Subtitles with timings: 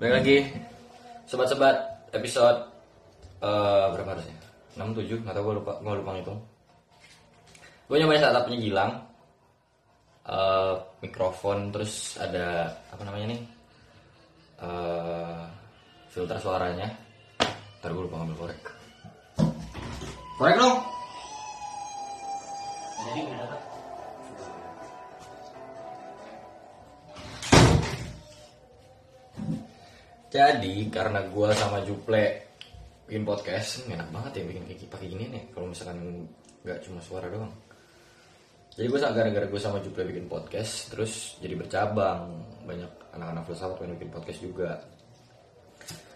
[0.00, 0.36] Balik lagi
[1.28, 1.76] Sobat-sobat
[2.16, 2.64] episode
[3.44, 4.32] eh Berapa harusnya?
[4.80, 6.40] 6, 7, gak tau gue lupa, gue lupa ngitung
[7.84, 8.92] Gue nyobain startupnya Gilang
[10.24, 10.74] eh
[11.04, 13.40] Mikrofon, terus ada Apa namanya nih?
[14.64, 15.40] eh
[16.08, 16.88] filter suaranya
[17.84, 18.60] Ntar gue lupa ngambil korek
[20.40, 20.80] Korek dong!
[23.04, 23.79] Jadi udah dapat.
[30.30, 32.54] Jadi karena gue sama Juple
[33.10, 35.42] bikin podcast, enak banget ya bikin kayak pakai gini nih.
[35.50, 36.22] Kalau misalkan
[36.62, 37.50] nggak cuma suara doang.
[38.78, 42.46] Jadi gue gara-gara gue sama Juple bikin podcast, terus jadi bercabang.
[42.62, 44.70] Banyak anak-anak filsafat pengen bikin podcast juga.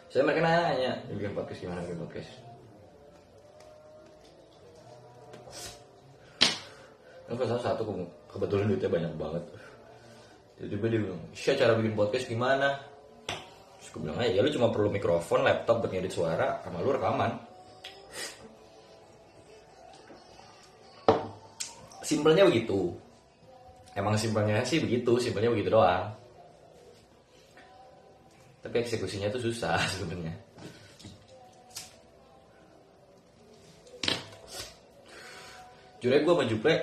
[0.06, 2.30] Saya mereka nanya, bikin podcast gimana bikin podcast?
[7.26, 9.44] Kan filsafat satu ke- kebetulan duitnya banyak banget.
[10.54, 12.93] Tiba-tiba dia bilang, cara bikin podcast gimana?
[13.94, 17.30] Gue bilang aja, ya lu cuma perlu mikrofon, laptop buat suara, sama lu rekaman.
[22.02, 22.90] Simpelnya begitu.
[23.94, 26.10] Emang simpelnya sih begitu, simpelnya begitu doang.
[28.66, 30.34] Tapi eksekusinya tuh susah sebenarnya.
[36.02, 36.74] Jujur gue sama Juple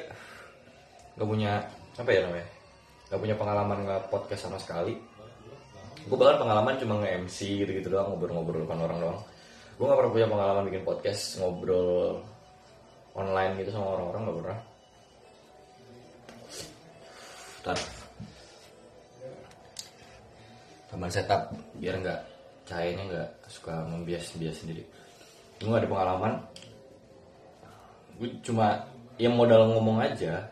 [1.14, 1.62] gak punya
[1.94, 2.48] apa ya namanya
[3.14, 4.98] gak punya pengalaman nge podcast sama sekali
[6.02, 9.20] gue bahkan pengalaman cuma nge-MC gitu-gitu doang ngobrol-ngobrol depan orang doang.
[9.78, 12.22] Gue gak pernah punya pengalaman bikin podcast ngobrol
[13.14, 14.60] online gitu sama orang-orang gak pernah.
[17.62, 17.78] Ntar
[20.92, 22.20] tambahan setup biar nggak
[22.68, 24.84] cahayanya nggak suka membias-bias sendiri.
[25.62, 26.34] Gue gak ada pengalaman.
[28.18, 28.90] Gue cuma
[29.22, 30.50] yang modal ngomong aja.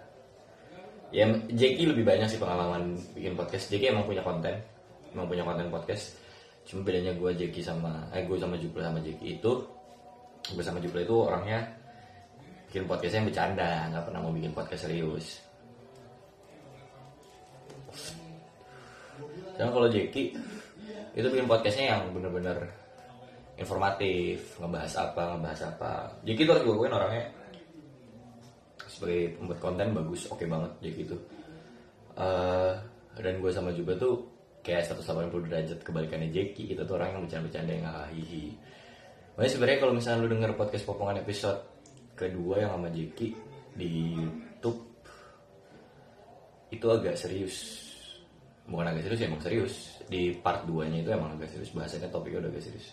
[1.10, 3.74] Ya Jeki lebih banyak sih pengalaman bikin podcast.
[3.74, 4.62] Jeki emang punya konten
[5.14, 6.18] emang punya konten podcast.
[6.66, 9.54] Cuma bedanya gue Jeki sama eh gue sama Jupla sama Jeki itu
[10.54, 11.60] gue sama Jupla itu orangnya
[12.70, 15.28] bikin podcastnya bercanda nggak pernah mau bikin podcast serius.
[19.58, 20.24] Dan kalau Jeki
[21.18, 22.70] itu bikin podcastnya yang bener-bener
[23.58, 25.92] informatif ngebahas apa ngebahas apa.
[26.24, 27.26] Jeki itu harus gue akuin orangnya
[28.90, 31.18] sebagai pembuat konten bagus oke banget dia gitu
[32.20, 32.74] Eh,
[33.16, 34.28] dan gue sama juga tuh
[34.70, 38.54] kayak 180 derajat kebalikannya Jeki kita tuh orang yang bercanda-bercanda yang hahihi
[39.40, 41.64] Makanya sebenarnya kalau misalnya lu denger podcast potongan episode
[42.12, 43.32] kedua yang sama Jeki
[43.72, 44.84] di YouTube
[46.76, 47.56] itu agak serius.
[48.68, 49.74] Bukan agak serius ya emang serius.
[50.12, 52.88] Di part 2 nya itu emang agak serius bahasanya topiknya udah agak serius.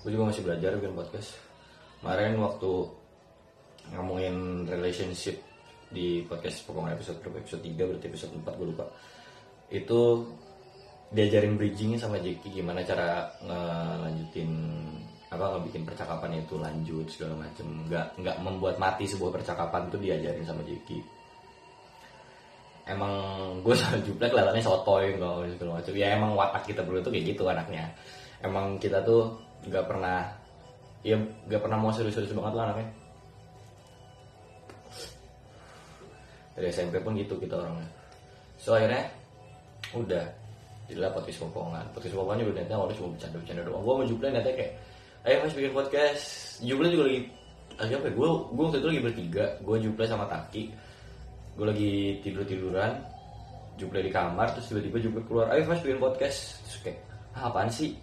[0.00, 1.36] Gue juga masih belajar bikin podcast.
[2.00, 2.72] Kemarin waktu
[3.92, 5.44] ngomongin relationship
[5.90, 7.42] di podcast pokoknya episode berapa?
[7.42, 8.86] Episode 3 berarti episode 4 gue lupa.
[9.70, 10.00] Itu
[11.10, 14.50] diajarin bridgingnya sama Jeki gimana cara ngelanjutin
[15.30, 17.66] apa ngebikin percakapan itu lanjut segala macem.
[17.90, 20.98] Nggak nggak membuat mati sebuah percakapan itu diajarin sama Jeki.
[22.86, 23.12] Emang
[23.66, 25.92] gue sama Juple kelihatannya sotoy nggak segala macem.
[25.98, 27.90] Ya emang watak kita berdua tuh kayak gitu anaknya.
[28.40, 29.34] Emang kita tuh
[29.66, 30.24] nggak pernah
[31.02, 32.88] ya nggak pernah mau serius-serius banget lah anaknya
[36.60, 37.88] dari SMP pun gitu kita orangnya.
[38.60, 39.08] So akhirnya
[39.96, 40.24] udah
[40.92, 41.84] jadilah podcast popongan.
[41.96, 43.82] Podcast popongannya udah niatnya awalnya cuma bercanda-bercanda doang.
[43.82, 44.72] Gue mau Juple niatnya kayak
[45.24, 46.24] ayo mas bikin podcast.
[46.60, 47.20] Juple juga lagi
[47.80, 48.12] lagi apa ya?
[48.12, 49.44] Gue gue waktu itu lagi bertiga.
[49.64, 50.62] Gue Juple sama Taki.
[51.56, 52.92] Gue lagi tidur tiduran
[53.80, 56.60] Juple di kamar terus tiba-tiba Juple keluar ayo mas bikin podcast.
[56.68, 56.98] Terus kayak
[57.32, 57.96] ah, apaan sih?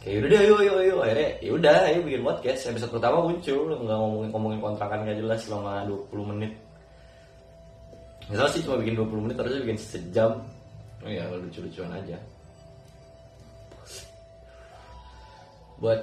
[0.00, 0.94] Kayak udah deh ayo ayo ayo.
[1.04, 2.60] Akhirnya ya udah ayo bikin podcast.
[2.72, 6.63] Episode pertama muncul nggak ngomongin ngomongin kontrakan nggak jelas selama 20 menit
[8.32, 10.32] Misal sih cuma bikin 20 menit harusnya bikin sejam.
[11.04, 12.16] Oh ya lucu-lucuan aja.
[15.76, 16.00] Buat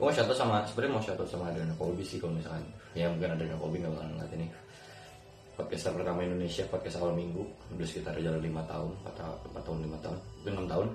[0.00, 3.36] Gue mau shoutout sama sebenarnya mau shoutout sama Adriana Colby sih kalau misalkan Ya mungkin
[3.38, 4.46] Adriana Colby gak bakalan ngeliat ini.
[5.52, 9.78] Podcaster pertama Indonesia Podcast awal minggu Udah sekitar jalan 5 tahun 4, ta- 4 tahun
[9.84, 10.88] 5 tahun Mungkin 6 tahun.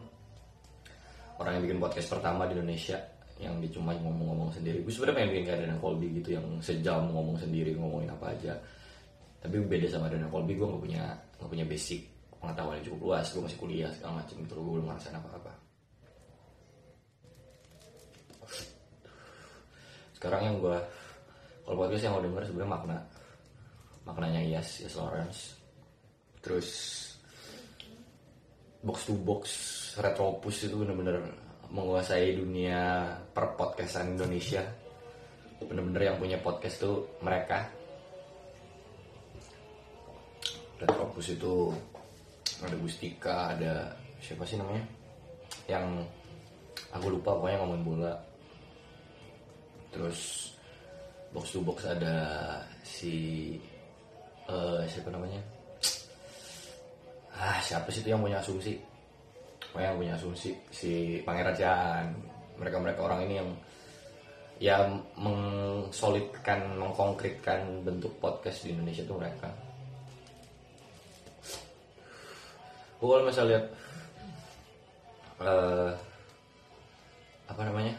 [1.38, 2.98] Orang yang bikin podcast pertama di Indonesia
[3.38, 4.82] Yang dia cuma ngomong-ngomong sendiri.
[4.82, 8.58] Gue sebenarnya pengen bikin kayak Adriana Colby gitu Yang sejam ngomong sendiri ngomongin apa aja
[9.38, 11.04] tapi beda sama Adriana Colby gue gak punya
[11.38, 12.02] gak punya basic
[12.42, 13.26] pengetahuan yang cukup luas.
[13.34, 15.54] Gue masih kuliah segala macam gitu gue belum ngerasain apa-apa.
[20.18, 20.78] Sekarang yang gue
[21.68, 22.98] kalau podcast yang gue denger sebenarnya makna
[24.08, 25.54] maknanya Yes Yes Lawrence.
[26.42, 26.70] Terus
[28.82, 29.44] box to box
[30.00, 31.20] retropus itu bener-bener
[31.68, 34.64] menguasai dunia per podcastan Indonesia.
[35.60, 37.68] Bener-bener yang punya podcast tuh mereka
[40.78, 41.74] Retropus itu
[42.82, 44.82] Mustika ada siapa sih namanya?
[45.70, 46.06] Yang
[46.94, 48.14] aku lupa pokoknya ngomongin bola.
[49.94, 50.54] Terus
[51.34, 52.16] box to box ada
[52.86, 53.14] si
[54.50, 55.42] eh siapa namanya?
[57.38, 58.78] Ah siapa sih itu yang punya asumsi?
[59.70, 62.06] Pokoknya yang punya asumsi si Pangeran Jan
[62.58, 63.50] mereka mereka orang ini yang
[64.58, 64.78] ya
[65.14, 69.67] mengsolidkan mengkonkretkan bentuk podcast di Indonesia itu mereka
[72.98, 73.66] gue kalau misalnya lihat
[75.46, 75.92] eh,
[77.48, 77.96] apa namanya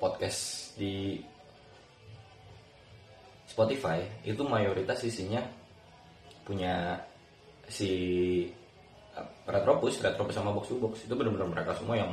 [0.00, 1.20] podcast di
[3.46, 5.40] Spotify itu mayoritas isinya
[6.44, 7.00] punya
[7.66, 7.90] si
[9.16, 12.12] uh, Retropus, Retropus sama Box Box itu benar-benar mereka semua yang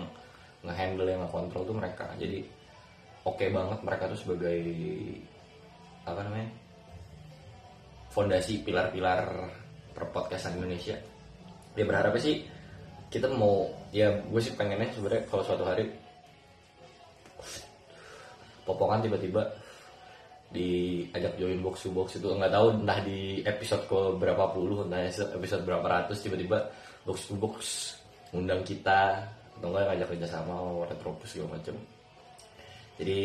[0.63, 2.07] ngehandle yang ngekontrol tuh mereka.
[2.15, 2.41] Jadi
[3.27, 4.59] oke banget mereka tuh sebagai
[6.07, 6.49] apa namanya
[8.13, 9.51] fondasi pilar-pilar
[9.93, 10.95] perpodcastan Indonesia.
[11.73, 12.45] Dia berharap sih
[13.09, 15.85] kita mau ya gue sih pengennya sebenarnya kalau suatu hari
[18.65, 19.45] popongan tiba-tiba
[20.49, 25.05] diajak join box to box itu nggak tahu entah di episode ke berapa puluh entah
[25.09, 26.73] episode berapa ratus tiba-tiba
[27.05, 27.57] box to box
[28.33, 29.21] undang kita
[29.61, 31.75] atau enggak ngajak kerjasama sama retropus segala macam
[32.97, 33.17] jadi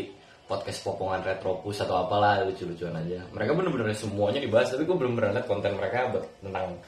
[0.49, 3.21] podcast popongan retropus atau apalah lucu-lucuan aja.
[3.37, 6.09] Mereka bener-bener semuanya dibahas tapi gue belum pernah konten mereka
[6.41, 6.81] tentang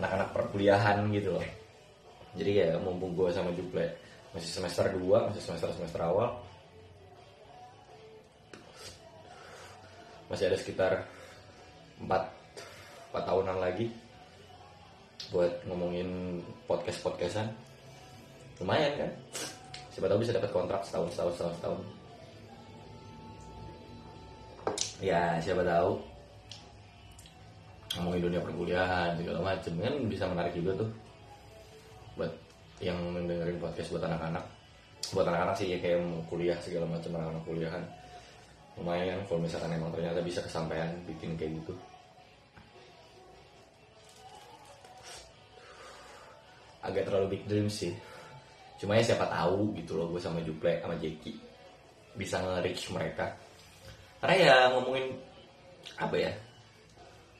[0.00, 1.46] anak-anak perkuliahan gitu loh.
[2.32, 3.84] Jadi ya mumpung gue sama Juple
[4.32, 6.40] masih semester 2 masih semester semester awal
[10.32, 11.04] masih ada sekitar
[12.00, 13.92] 4 4 tahunan lagi
[15.28, 17.52] buat ngomongin podcast podcastan
[18.56, 19.10] lumayan kan?
[19.92, 21.80] Siapa tahu bisa dapat kontrak setahun setahun setahun setahun.
[25.04, 26.00] Ya siapa tahu
[27.98, 29.72] ngomongin dunia perkuliahan segala macem.
[29.76, 30.90] Kan bisa menarik juga tuh
[32.16, 32.32] buat
[32.80, 34.44] yang mendengarin podcast buat anak-anak.
[35.12, 37.84] Buat anak-anak sih ya kayak mau kuliah segala macam anak-anak kuliahan.
[38.80, 41.74] Lumayan kalau misalkan emang ternyata bisa kesampaian bikin kayak gitu.
[46.82, 47.92] Agak terlalu big dream sih.
[48.80, 51.32] Cuma ya siapa tahu gitu loh gue sama Juple sama Jeki
[52.18, 53.30] bisa nge-reach mereka.
[54.18, 55.14] Karena ya ngomongin
[55.98, 56.32] apa ya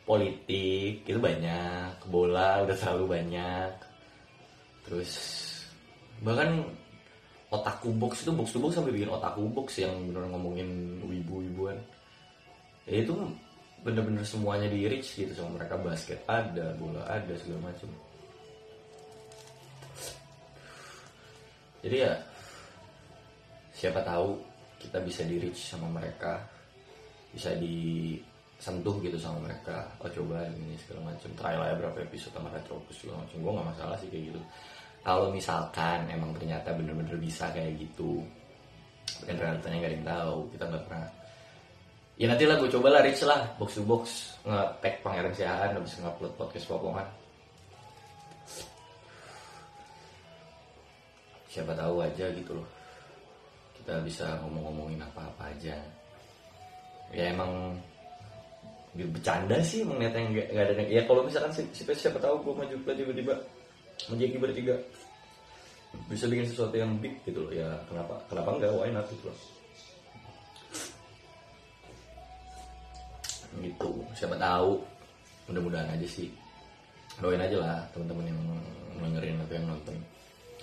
[0.03, 2.03] politik itu banyak.
[2.09, 3.73] Bola udah terlalu banyak.
[4.87, 5.13] Terus
[6.23, 6.63] bahkan
[7.53, 11.77] otaku box itu box to box sampai bikin otaku box yang bener ngomongin wibu-wibuan
[12.89, 13.13] ya itu
[13.85, 17.91] bener-bener semuanya di reach gitu sama mereka basket ada bola ada segala macam
[21.85, 22.13] jadi ya
[23.77, 24.39] siapa tahu
[24.81, 26.41] kita bisa di reach sama mereka
[27.37, 27.53] bisa
[28.63, 29.91] disentuh gitu sama mereka.
[29.99, 33.69] Oh coba ini segala macam trial aja berapa episode sama retropus segala macam gue nggak
[33.75, 34.41] masalah sih kayak gitu.
[35.03, 38.23] Kalau misalkan emang ternyata bener-bener bisa kayak gitu
[39.27, 41.09] dan realitanya nggak ada yang tahu kita nggak pernah
[42.15, 44.05] ya nanti lah gue coba lah reach lah box to box
[44.47, 47.07] nge-tag pangeran siahaan habis ngupload podcast popongan
[51.51, 52.69] siapa tahu aja gitu loh.
[53.77, 55.77] Kita bisa ngomong-ngomongin apa-apa aja.
[57.13, 57.77] Ya emang
[58.93, 62.53] bercanda sih emang niatnya nggak nggak ada ya kalau misalkan si, si siapa tahu gue
[62.61, 63.35] maju tiba-tiba
[64.13, 64.77] menjadi bertiga
[66.09, 67.53] bisa bikin sesuatu yang big gitu loh.
[67.53, 69.39] Ya kenapa kenapa enggak why not gitu loh.
[73.61, 73.91] Gitu.
[74.17, 74.81] Siapa tahu.
[75.51, 76.33] Mudah-mudahan aja sih.
[77.21, 78.41] Doain aja lah teman-teman yang
[79.05, 79.97] dengerin atau yang nonton.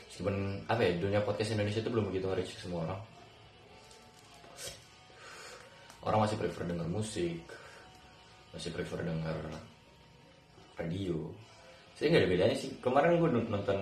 [0.09, 3.01] Meskipun apa ya dunia podcast Indonesia itu belum begitu nge-reach semua orang.
[5.99, 7.37] Orang masih prefer denger musik
[8.53, 9.37] masih prefer denger
[10.79, 11.17] radio.
[11.93, 12.71] Saya nggak ada bedanya sih.
[12.79, 13.79] Kemarin gue nonton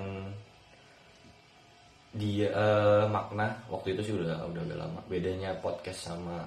[2.17, 3.53] dia uh, makna.
[3.69, 4.99] Waktu itu sih udah udah agak lama.
[5.05, 6.43] Bedanya podcast sama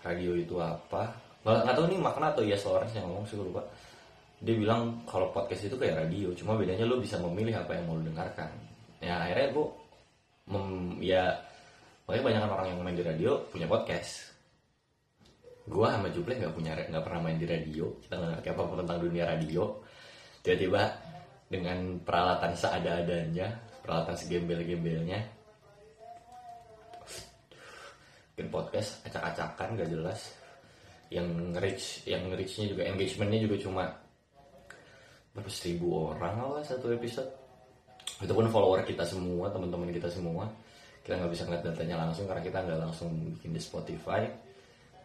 [0.00, 1.12] radio itu apa?
[1.44, 3.62] Nggak nggak tahu nih makna atau ya Lawrence yang ngomong sih gue lupa.
[4.44, 7.96] Dia bilang kalau podcast itu kayak radio cuma bedanya lo bisa memilih apa yang mau
[8.00, 8.50] lo dengarkan.
[9.04, 9.66] Ya akhirnya gue
[10.48, 11.32] mem, ya
[12.04, 14.33] makanya banyak orang yang main di radio punya podcast
[15.64, 17.88] gue sama Juple nggak punya nggak pernah main di radio.
[18.04, 19.64] Kita nggak ngerti apa apa tentang dunia radio.
[20.44, 20.82] Tiba-tiba
[21.48, 23.48] dengan peralatan seada-adanya
[23.80, 25.20] peralatan segembel-gembelnya
[28.34, 30.20] bikin podcast acak-acakan gak jelas.
[31.08, 31.28] Yang
[31.62, 33.84] reach yang reachnya juga engagementnya juga cuma
[35.30, 37.30] berapa seribu orang apa satu episode.
[38.20, 40.50] Itu pun follower kita semua teman-teman kita semua.
[41.06, 44.24] Kita nggak bisa ngeliat datanya langsung karena kita nggak langsung bikin di Spotify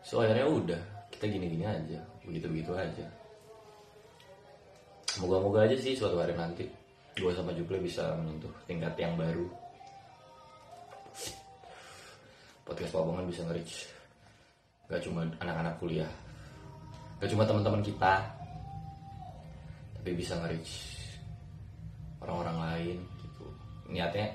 [0.03, 3.05] so akhirnya udah kita gini-gini aja begitu-begitu aja.
[5.17, 6.69] Moga-moga aja sih suatu hari nanti
[7.17, 9.49] gue sama Juple bisa menyentuh tingkat yang baru.
[12.63, 13.89] Podcast Pabongan bisa nge-reach
[14.89, 16.09] gak cuma anak-anak kuliah
[17.21, 18.25] gak cuma teman-teman kita
[19.97, 20.97] tapi bisa nge-reach
[22.21, 23.45] orang-orang lain gitu.
[23.89, 24.33] Niatnya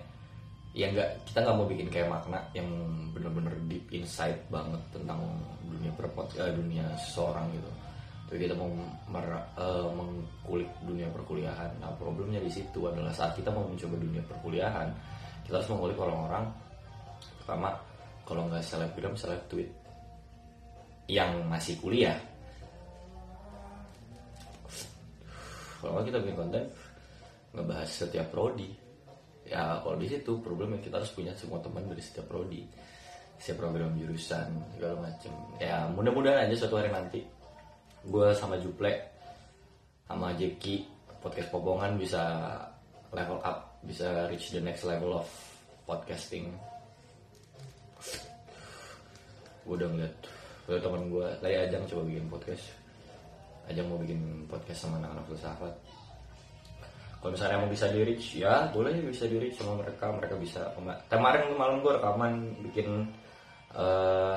[0.75, 2.67] ya nggak kita nggak mau bikin kayak makna yang
[3.15, 5.23] bener-bener deep insight banget tentang
[5.63, 7.71] dunia perpot eh, dunia seseorang gitu.
[8.27, 8.67] Tapi kita mau
[9.07, 11.71] mer- eh, mengkulik dunia perkuliahan.
[11.79, 14.91] Nah problemnya di situ adalah saat kita mau mencoba dunia perkuliahan
[15.45, 16.45] kita harus mengulik orang-orang
[17.45, 17.77] pertama
[18.25, 19.69] kalau nggak selebgram seleb tweet
[21.05, 22.17] yang masih kuliah.
[25.85, 26.65] Kalau kita bikin konten
[27.53, 28.84] ngebahas setiap prodi
[29.45, 32.65] ya kalau di situ problemnya kita harus punya semua teman dari setiap prodi.
[33.37, 34.47] Setiap program jurusan
[34.77, 35.33] segala macem.
[35.61, 37.21] Ya mudah-mudahan aja suatu hari nanti
[38.05, 38.93] gue sama Juple
[40.05, 40.85] sama Jeki
[41.25, 42.21] podcast Pobongan bisa
[43.13, 45.29] level up bisa reach the next level of
[45.85, 46.53] podcasting.
[49.65, 50.15] Gue udah ngeliat
[50.65, 52.65] udah teman gue tadi Ajang coba bikin podcast.
[53.69, 55.75] Ajang mau bikin podcast sama anak-anak filsafat
[57.25, 60.13] kalau misalnya mau bisa di reach ya boleh bisa di reach sama mereka.
[60.13, 60.61] Mereka bisa
[61.09, 63.09] kemarin malam gue rekaman bikin
[63.73, 64.37] uh,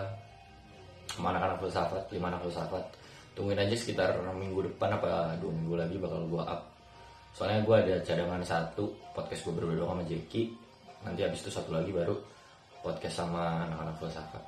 [1.12, 2.88] sama anak-anak filsafat lima anak filsafat.
[3.36, 6.64] Tungguin aja sekitar minggu depan apa dua minggu lagi bakal gue up.
[7.36, 10.56] Soalnya gue ada cadangan satu podcast gue berdua sama Jeki.
[11.04, 12.16] Nanti habis itu satu lagi baru
[12.88, 14.44] podcast sama anak-anak filsafat.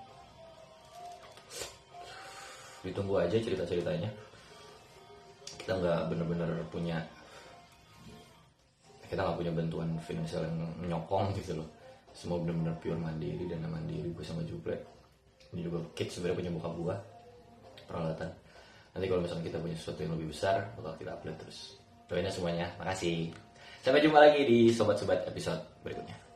[2.88, 4.08] Ditunggu aja cerita-ceritanya.
[5.60, 7.04] Kita nggak bener-bener punya
[9.10, 11.68] kita nggak punya bantuan finansial yang menyokong gitu loh.
[12.14, 14.78] Semua benar-benar pure mandiri dan mandiri gue sama Juple.
[15.50, 16.96] Ini juga kids sebenarnya punya buka gua
[17.90, 18.30] peralatan.
[18.94, 21.82] Nanti kalau misalnya kita punya sesuatu yang lebih besar bakal kita upload terus.
[22.06, 23.34] Doainnya semuanya makasih.
[23.82, 26.29] Sampai jumpa lagi di sobat-sobat episode berikutnya